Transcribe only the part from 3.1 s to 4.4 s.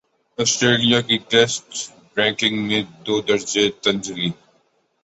درجہ تنزلی